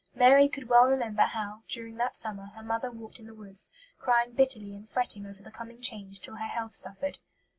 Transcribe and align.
Mary 0.15 0.49
could 0.49 0.67
well 0.67 0.85
remember 0.85 1.21
how, 1.21 1.61
during 1.67 1.97
that 1.97 2.15
summer, 2.15 2.47
her 2.55 2.63
mother 2.63 2.89
walked 2.89 3.19
in 3.19 3.27
the 3.27 3.35
woods, 3.35 3.69
crying 3.99 4.31
bitterly 4.33 4.73
and 4.73 4.89
fretting 4.89 5.27
over 5.27 5.43
the 5.43 5.51
coming 5.51 5.79
change 5.79 6.19
till 6.21 6.37
her 6.37 6.45
health 6.47 6.73
suffered. 6.73 7.19